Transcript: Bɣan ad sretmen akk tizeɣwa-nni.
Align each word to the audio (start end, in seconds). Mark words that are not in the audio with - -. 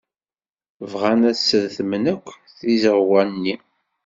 Bɣan 0.91 1.21
ad 1.29 1.37
sretmen 1.39 2.03
akk 2.13 2.27
tizeɣwa-nni. 2.57 3.55